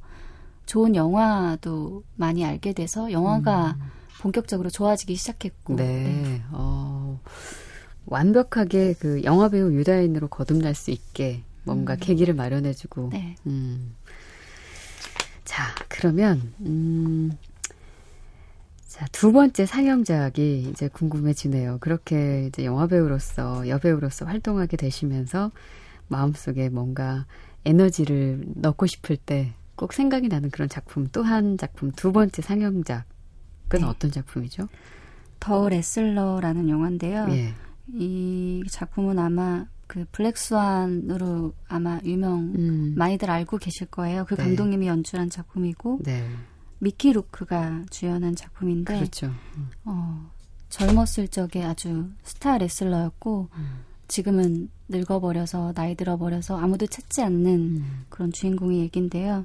[0.65, 3.77] 좋은 영화도 많이 알게 돼서 영화가
[4.21, 5.73] 본격적으로 좋아지기 시작했고.
[5.73, 5.77] 음.
[5.77, 6.41] 네.
[6.51, 7.19] 어,
[8.05, 13.09] 완벽하게 그 영화 배우 유다인으로 거듭날 수 있게 뭔가 계기를 마련해주고.
[13.11, 13.35] 네.
[13.47, 13.95] 음.
[15.43, 17.31] 자, 그러면, 음,
[18.87, 21.79] 자, 두 번째 상영작이 이제 궁금해지네요.
[21.79, 25.51] 그렇게 이제 영화배우로서, 여배우로서 활동하게 되시면서
[26.07, 27.25] 마음속에 뭔가
[27.65, 33.03] 에너지를 넣고 싶을 때 꼭 생각이 나는 그런 작품, 또 한 작품, 두 번째 상영작은
[33.71, 33.83] 네.
[33.83, 34.67] 어떤 작품이죠?
[35.39, 37.25] 더 레슬러라는 영화인데요.
[37.31, 37.55] 예.
[37.95, 44.25] 이 작품은 아마 그 블랙스완으로 아마 유명, 음, 많이들 알고 계실 거예요.
[44.25, 44.43] 그 네.
[44.43, 46.29] 감독님이 연출한 작품이고, 네.
[46.77, 49.31] 미키 루크가 주연한 작품인데, 그렇죠.
[49.83, 50.29] 어,
[50.69, 53.79] 젊었을 적에 아주 스타 레슬러였고, 음.
[54.07, 58.05] 지금은 늙어버려서, 나이 들어버려서 아무도 찾지 않는 음.
[58.09, 59.43] 그런 주인공의 얘기인데요.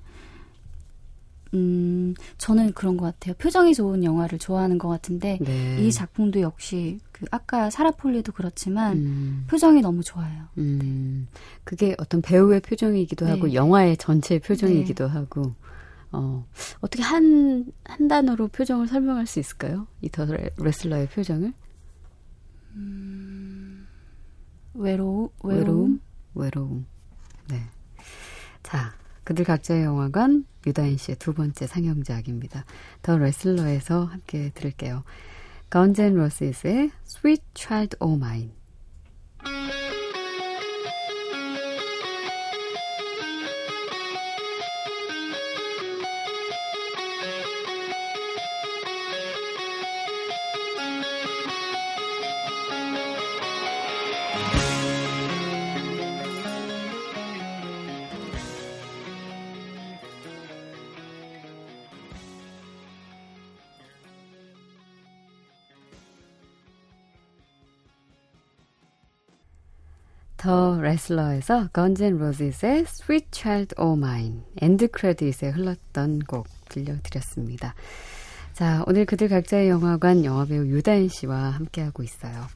[1.56, 3.34] 음, 저는 그런 것 같아요.
[3.38, 5.76] 표정이 좋은 영화를 좋아하는 것 같은데, 네.
[5.80, 10.44] 이 작품도 역시, 그, 아까 사라폴리도 그렇지만, 음, 표정이 너무 좋아요.
[10.58, 11.28] 음,
[11.64, 13.30] 그게 어떤 배우의 표정이기도 네.
[13.32, 15.54] 하고, 영화의 전체 표정이기도 하고,
[16.12, 16.46] 어,
[16.80, 19.86] 어떻게 한, 한 단어로 표정을 설명할 수 있을까요?
[20.02, 20.26] 이 더
[20.58, 21.52] 레슬러의 표정을?
[24.74, 25.30] 외로움?
[25.42, 26.00] 외로움?
[26.34, 26.86] 외로움.
[27.48, 27.62] 네.
[28.62, 32.64] 자, 그들 각자의 영화관, 유다인 씨의 두 번째 상영작입니다.
[33.02, 35.04] 더 레슬러에서 함께 들을게요.
[35.98, 38.52] N' Roses의 Sweet Child O' Mine.
[70.46, 77.74] The Wrestler에서 Guns N' Roses의 Sweet Child O' Mine, end credit에 흘렀던 곡 들려드렸습니다.
[78.52, 82.46] 자, 오늘 그들 각자의 영화관 영화배우 유다인 씨와 함께하고 있어요.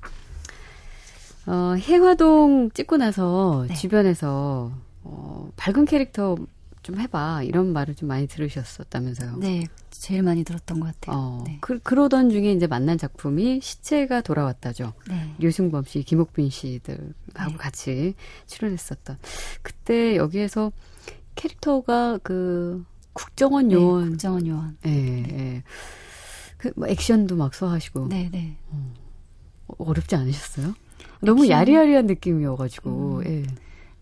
[1.47, 3.75] 어, 혜화동 찍고 나서 네.
[3.75, 4.71] 주변에서
[5.03, 6.37] 어, 밝은 캐릭터
[6.83, 9.37] 좀 해봐 이런 말을 좀 많이 들으셨었다면서요.
[9.37, 11.17] 네, 제일 많이 들었던 것 같아요.
[11.17, 11.59] 어, 네.
[11.61, 14.95] 그, 그러던 중에 이제 만난 작품이 시체가 돌아왔다죠.
[15.09, 15.35] 네.
[15.39, 17.13] 류승범 씨, 김옥빈 씨들하고
[17.51, 17.57] 네.
[17.59, 18.15] 같이
[18.47, 19.19] 출연했었던.
[19.63, 20.73] 그때 여기에서
[21.35, 24.11] 캐릭터가 그 국정원 네, 요원.
[24.11, 24.79] 국정원 요원.
[24.87, 25.63] 예, 예.
[26.57, 28.09] 그, 뭐, 액션도 막 소화하시고.
[28.09, 28.57] 네, 네.
[28.69, 28.93] 어,
[29.79, 30.75] 어렵지 않으셨어요?
[31.21, 31.59] 너무 액션.
[31.59, 33.27] 야리야리한 느낌이어가지고, 음.
[33.27, 33.47] 예.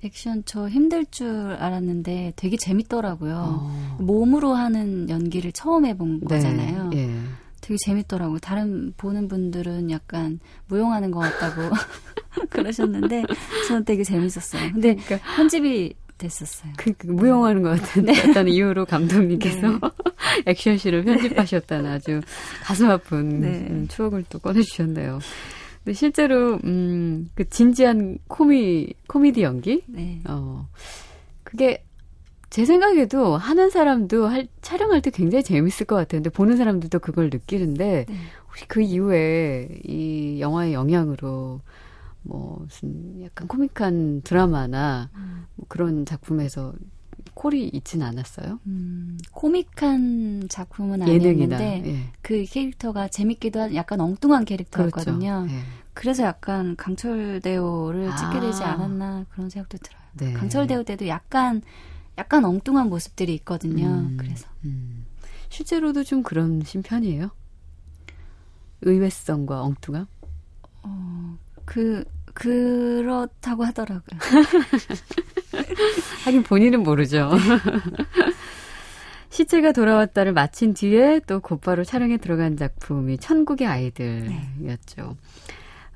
[0.04, 3.34] 액션 저 힘들 줄 알았는데 되게 재밌더라고요.
[3.60, 3.96] 어.
[4.00, 6.90] 몸으로 하는 연기를 처음 해본 거잖아요.
[6.94, 7.10] 예.
[7.60, 8.38] 되게 재밌더라고요.
[8.38, 11.62] 다른 보는 분들은 약간 무용하는 것 같다고
[12.48, 13.24] 그러셨는데
[13.66, 14.72] 저는 되게 재밌었어요.
[14.72, 14.96] 근데
[15.36, 16.72] 편집이 됐었어요.
[16.76, 18.12] 그, 그 무용하는 것 같은 네.
[18.28, 19.78] 어떤 이유로 감독님께서
[20.46, 22.20] 액션씬을 편집하셨다는 아주
[22.62, 23.66] 가슴 아픈 네.
[23.70, 25.20] 음, 추억을 또 꺼내주셨네요.
[25.88, 30.20] 근데 실제로 음, 그 진지한 코미 코미디 연기, 네.
[30.28, 30.68] 어
[31.44, 31.82] 그게
[32.50, 36.18] 제 생각에도 하는 사람도 할, 촬영할 때 굉장히 재밌을 것 같아요.
[36.18, 38.14] 근데 보는 사람들도 그걸 느끼는데 네.
[38.48, 41.62] 혹시 그 이후에 이 영화의 영향으로
[42.22, 45.46] 뭐 무슨 약간 코믹한 드라마나 음.
[45.54, 46.74] 뭐 그런 작품에서
[47.32, 48.60] 콜이 있진 않았어요.
[48.66, 51.98] 음, 코믹한 작품은 예능이나 아니었는데 예.
[52.20, 55.46] 그 캐릭터가 재밌기도 한 약간 엉뚱한 캐릭터였거든요.
[55.48, 55.54] 그렇죠.
[55.54, 55.77] 예.
[55.98, 58.14] 그래서 약간 강철대오를 아.
[58.14, 60.00] 찍게 되지 않았나 그런 생각도 들어요.
[60.12, 60.32] 네.
[60.32, 61.60] 강철대오 때도 약간
[62.16, 63.86] 약간 엉뚱한 모습들이 있거든요.
[63.86, 65.06] 음, 그래서 음.
[65.48, 67.30] 실제로도 좀 그런 심편이에요.
[68.82, 70.06] 의외성과 엉뚱함.
[71.64, 74.18] 그 그렇다고 하더라고요.
[76.24, 77.28] 하긴 본인은 모르죠.
[79.30, 85.16] 시체가 돌아왔다를 마친 뒤에 또 곧바로 촬영에 들어간 작품이 천국의 아이들이었죠.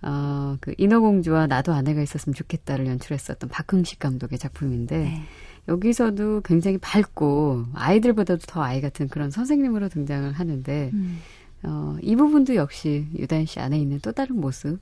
[0.02, 5.22] 어, 그 인어공주와 나도 아내가 있었으면 좋겠다를 연출했었던 박흥식 감독의 작품인데 네.
[5.68, 11.20] 여기서도 굉장히 밝고 아이들보다도 더 아이 같은 그런 선생님으로 등장을 하는데 음,
[11.62, 14.80] 어, 이 부분도 역시 유다인 씨 안에 있는 또 다른 모습일까요?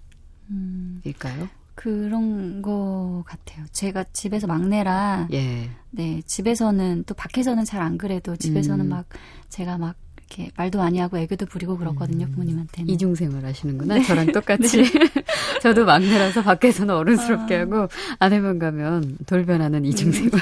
[0.51, 3.65] 음, 그런 거 같아요.
[3.73, 5.69] 제가 집에서 막내라 예.
[5.91, 8.89] 네, 집에서는 또 밖에서는 잘 안 그래도 집에서는 음.
[8.91, 9.07] 막
[9.49, 9.97] 제가 막
[10.31, 12.89] 이렇게 말도 많이 하고 애교도 부리고 그렇거든요, 부모님한테는.
[12.89, 14.01] 이중생활 하시는구나.
[14.05, 14.85] 저랑 똑같이.
[15.61, 17.61] 저도 막내라서 밖에서는 어른스럽게 아.
[17.61, 17.89] 하고
[18.21, 20.41] 아내만 가면 돌변하는 이중생활.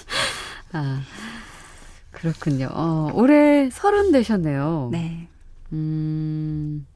[0.72, 1.02] 아,
[2.10, 2.68] 그렇군요.
[2.72, 4.88] 어, 올해 서른 되셨네요.
[4.92, 5.28] 네.
[5.72, 6.86] 음,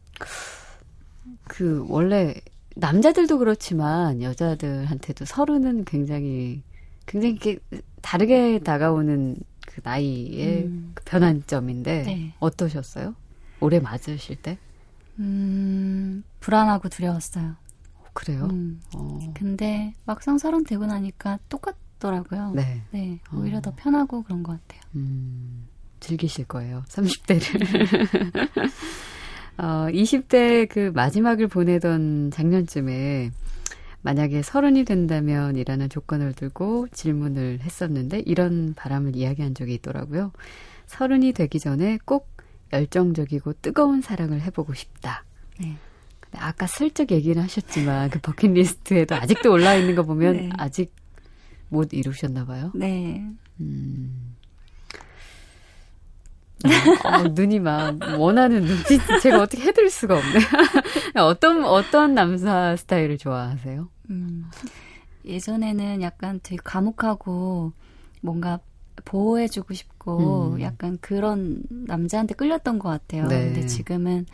[1.49, 2.35] 그, 원래,
[2.75, 6.63] 남자들도 그렇지만 여자들한테도 서른은 굉장히,
[7.05, 7.59] 굉장히 이렇게
[8.01, 10.93] 다르게 다가오는 그 나이의 음.
[10.95, 12.35] 그 변환점인데, 네.
[12.41, 13.15] 어떠셨어요?
[13.61, 14.59] 올해 맞으실 때?
[15.19, 17.57] 음, 불안하고 두려웠어요.
[17.99, 18.49] 어, 그래요?
[18.51, 22.53] 음, 어, 근데 막상 서른 되고 나니까 똑같더라고요.
[22.55, 22.83] 네.
[22.91, 24.83] 네, 오히려 더 편하고 그런 것 같아요.
[24.97, 25.69] 음,
[26.01, 26.83] 즐기실 거예요.
[26.89, 28.43] 30대를.
[29.59, 33.31] 어, 20대 그 마지막을 보내던 작년쯤에
[34.03, 40.33] 만약에 서른이 된다면 이라는 조건을 들고 질문을 했었는데 이런 바람을 이야기한 적이 있더라고요.
[40.87, 42.29] 서른이 되기 전에 꼭
[42.73, 45.25] 열정적이고 뜨거운 사랑을 해보고 싶다.
[45.61, 45.77] 네.
[46.21, 50.51] 근데 아까 슬쩍 얘기는 하셨지만 그 버킷리스트에도 아직도 올라 있는 거 보면 네.
[50.59, 50.93] 아직
[51.69, 52.71] 못 이루셨나 봐요.
[52.75, 53.25] 네.
[53.61, 54.35] 음.
[57.05, 61.21] 어, 눈이 막 원하는 눈빛 제가 어떻게 해드릴 수가 없네.
[61.21, 63.89] 어떤 어떤 남사 스타일을 좋아하세요?
[64.11, 64.51] 음,
[65.25, 67.73] 예전에는 약간 되게 과묵하고
[68.21, 68.61] 뭔가
[69.05, 70.61] 보호해주고 싶고 음.
[70.61, 73.27] 약간 그런 남자한테 끌렸던 것 같아요.
[73.27, 73.47] 네.
[73.47, 74.27] 근데 지금은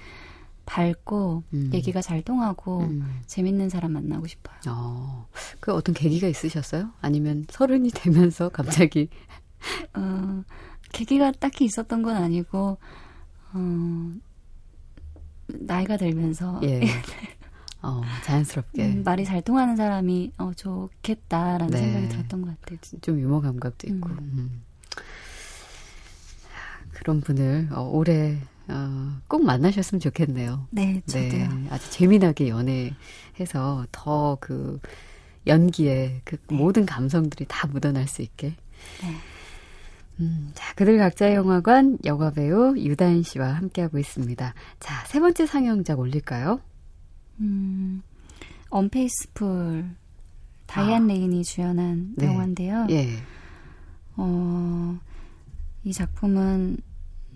[0.67, 1.71] 밝고 음.
[1.73, 3.21] 얘기가 잘 통하고 음.
[3.27, 4.57] 재밌는 사람 만나고 싶어요.
[4.69, 5.27] 어,
[5.61, 6.91] 그 어떤 계기가 있으셨어요?
[7.01, 9.09] 아니면 서른이 되면서 갑자기
[9.95, 10.45] 어,
[10.93, 12.79] 계기가 딱히 있었던 건 아니고
[13.53, 14.13] 어,
[15.49, 16.81] 나이가 들면서 예,
[17.83, 21.79] 어, 자연스럽게 음, 말이 잘 통하는 사람이 어, 좋겠다라는 네.
[21.79, 22.79] 생각이 들었던 것 같아요.
[23.01, 24.19] 좀 유머 감각도 있고 음.
[24.21, 24.63] 음.
[26.93, 30.67] 그런 분을 어, 올해 어, 꼭 만나셨으면 좋겠네요.
[30.71, 31.49] 네, 저도요.
[31.49, 34.81] 네, 아주 재미나게 연애해서 더 그
[35.47, 38.55] 연기에 그 모든 감성들이 다 묻어날 수 있게.
[39.03, 39.15] 네.
[40.21, 44.55] 음, 자, 그들 각자의 영화관 영화배우 유다인 씨와 함께하고 있습니다.
[44.81, 46.61] 자, 세 번째 상영작 올릴까요?
[47.41, 48.03] 음,
[48.71, 49.89] Unfaithful
[50.67, 51.07] 다이안 아.
[51.07, 52.27] 레인이 주연한 네.
[52.27, 52.87] 영화인데요.
[52.91, 53.17] 예.
[54.17, 54.99] 어,
[55.85, 56.79] 이 작품은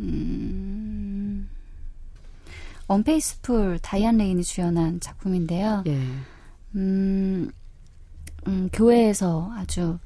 [0.01, 1.49] 음,
[2.89, 5.85] Unfaithful 다이안 레인이 주연한 작품인데요.
[5.87, 6.03] 예.
[6.75, 7.51] 음,
[8.47, 9.99] 음, 교외에서 아주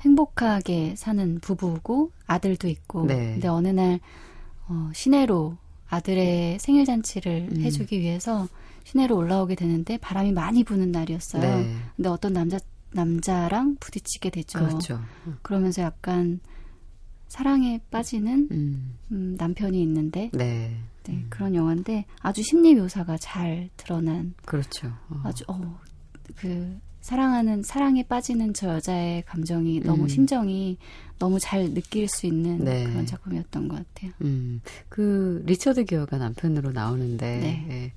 [0.00, 3.32] 행복하게 사는 부부고 아들도 있고 네.
[3.32, 4.00] 근데 어느 날
[4.68, 5.56] 어, 시내로
[5.88, 7.62] 아들의 생일 잔치를 음.
[7.62, 8.48] 해주기 위해서
[8.84, 11.42] 시내로 올라오게 되는데 바람이 많이 부는 날이었어요.
[11.42, 11.76] 네.
[11.96, 12.58] 근데 어떤 남자
[12.92, 14.58] 남자랑 부딪히게 되죠.
[14.58, 15.00] 그렇죠.
[15.42, 16.40] 그러면서 약간
[17.28, 20.76] 사랑에 빠지는 음, 음, 남편이 있는데 네.
[21.04, 24.88] 네, 그런 영화인데 아주 심리 묘사가 잘 드러난 그렇죠.
[25.08, 25.20] 어.
[25.24, 25.78] 아주 어,
[26.36, 30.08] 그 사랑하는 사랑에 빠지는 저 여자의 감정이 너무 음.
[30.08, 30.76] 심정이
[31.20, 32.82] 너무 잘 느낄 수 있는 네.
[32.82, 34.10] 그런 작품이었던 것 같아요.
[34.22, 37.66] 음, 그 리처드 기어가 남편으로 나오는데 네.
[37.70, 37.92] 예.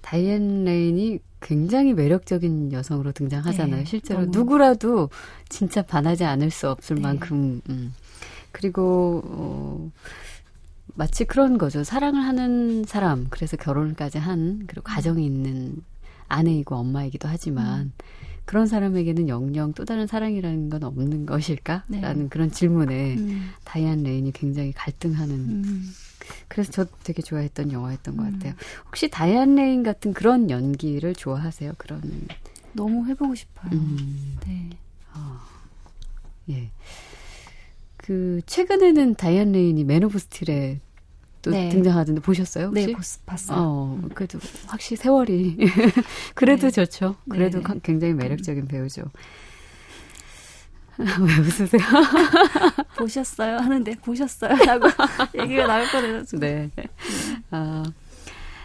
[0.00, 3.78] 다이앤 레인이 굉장히 매력적인 여성으로 등장하잖아요.
[3.78, 4.30] 네, 실제로 너무.
[4.30, 5.10] 누구라도
[5.48, 7.02] 진짜 반하지 않을 수 없을 네.
[7.02, 7.60] 만큼.
[7.68, 7.92] 음.
[8.52, 9.90] 그리고 어,
[10.94, 11.82] 마치 그런 거죠.
[11.82, 15.82] 사랑을 하는 사람, 그래서 결혼까지 한 그리고 가정이 있는
[16.28, 17.90] 아내이고 엄마이기도 하지만
[18.46, 21.84] 그런 사람에게는 영영 또 다른 사랑이라는 건 없는 것일까?
[21.88, 22.00] 네.
[22.00, 25.92] 라는 그런 질문에 음, 다이안 레인이 굉장히 갈등하는 음.
[26.48, 28.32] 그래서 저도 되게 좋아했던 영화였던 것 음.
[28.32, 28.54] 같아요.
[28.86, 31.72] 혹시 다이안 레인 같은 그런 연기를 좋아하세요?
[31.76, 32.00] 그런
[32.72, 33.72] 너무 해보고 싶어요.
[33.72, 34.70] 음, 네.
[36.48, 36.70] 예.
[37.96, 40.80] 그 최근에는 다이안 레인이 Man of Steel에
[41.46, 41.68] 또 네.
[41.68, 42.66] 등장하던데 보셨어요?
[42.66, 42.86] 혹시?
[42.88, 42.92] 네,
[43.24, 43.56] 봤어요.
[43.60, 45.56] 어, 그래도 확실히 세월이
[46.34, 46.70] 그래도 네.
[46.72, 47.14] 좋죠.
[47.28, 47.62] 그래도 네.
[47.62, 49.04] 가- 굉장히 매력적인 배우죠.
[50.98, 51.04] 왜
[51.38, 51.80] 웃으세요?
[52.98, 53.58] 보셨어요?
[53.58, 54.56] 하는데 보셨어요?
[54.56, 54.88] 라고
[55.38, 56.24] 얘기가 나올 거예요.
[56.40, 56.70] 네.
[57.52, 57.84] 아,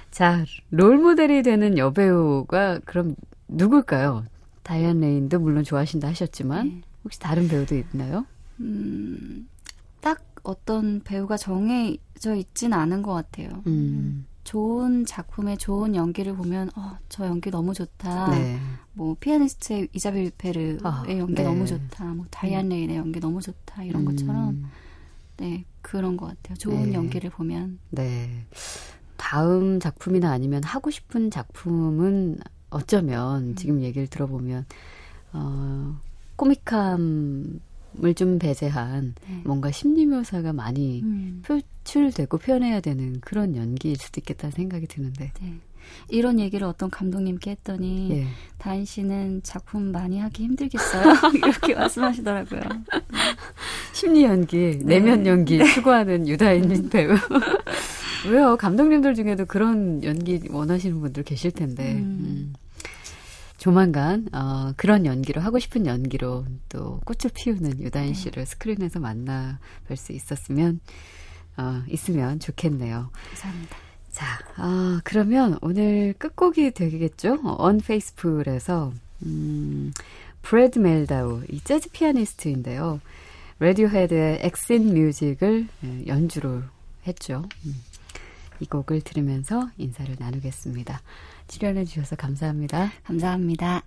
[0.09, 3.15] 자, 롤 모델이 되는 여배우가 그럼
[3.47, 4.25] 누굴까요?
[4.63, 6.81] 다이안 레인도 물론 좋아하신다 하셨지만 네.
[7.03, 8.25] 혹시 다른 배우도 있나요?
[8.59, 9.47] 음,
[9.99, 13.49] 딱 어떤 배우가 정해 져 있진 않은 것 같아요.
[13.65, 18.29] 음, 좋은 작품의 좋은 연기를 보면 어, 저 연기 너무 좋다.
[18.29, 18.59] 네.
[18.93, 21.43] 뭐 피아니스트의 이자벨 유페르의 아, 연기 네.
[21.43, 22.05] 너무 좋다.
[22.13, 23.83] 뭐 다이안 레인의 연기 너무 좋다.
[23.83, 24.65] 이런 것처럼 음,
[25.37, 26.55] 네 그런 것 같아요.
[26.57, 26.93] 좋은 네.
[26.93, 28.45] 연기를 보면 네.
[29.17, 32.37] 다음 작품이나 아니면 하고 싶은 작품은
[32.69, 33.55] 어쩌면 음.
[33.55, 34.65] 지금 얘기를 들어보면
[35.33, 35.99] 어,
[36.35, 37.61] 코믹함
[38.03, 39.41] 을좀 배제한 네.
[39.45, 45.31] 뭔가 심리 묘사가 많이 음, 표출되고 표현해야 되는 그런 연기일 수도 있겠다는 생각이 드는데.
[45.41, 45.53] 네.
[46.09, 48.27] 이런 얘기를 어떤 감독님께 했더니 예.
[48.57, 51.03] 다인 씨는 작품 많이 하기 힘들겠어요.
[51.35, 52.61] 이렇게 말씀하시더라고요.
[53.93, 54.99] 심리 연기, 네.
[54.99, 57.15] 내면 연기 추구하는 유다인 배우.
[58.29, 58.55] 왜요?
[58.55, 61.93] 감독님들 중에도 그런 연기 원하시는 분들 계실 텐데.
[61.93, 61.97] 음.
[61.97, 62.53] 음.
[63.61, 68.13] 조만간 어, 그런 연기로 하고 싶은 연기로 또 꽃을 피우는 유다인 네.
[68.15, 70.79] 씨를 스크린에서 만나 뵐 수 있었으면
[71.57, 73.11] 어, 있으면 좋겠네요.
[73.13, 73.77] 감사합니다.
[74.09, 77.37] 자, 아, 그러면 오늘 끝곡이 되겠죠?
[77.43, 78.93] Unfaithful에서
[79.27, 79.93] 음,
[80.41, 82.99] 브래드 멜다우, 이 재즈 피아니스트인데요.
[83.59, 86.63] Radiohead의 Exit Music을 예, 연주로
[87.05, 87.47] 했죠.
[87.67, 87.75] 음,
[88.59, 90.99] 이 곡을 들으면서 인사를 나누겠습니다.
[91.51, 92.91] 출연해 주셔서 감사합니다.
[93.03, 93.83] 감사합니다.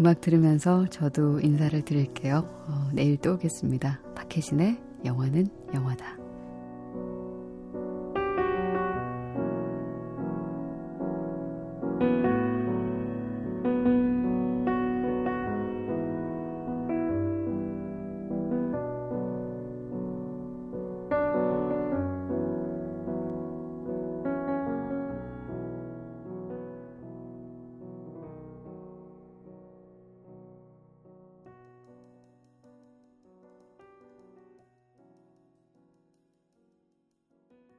[0.00, 2.48] 음악 들으면서 저도 인사를 드릴게요.
[2.68, 4.00] 어, 내일 또 오겠습니다.
[4.14, 6.25] 박혜신의 영화는 영화다.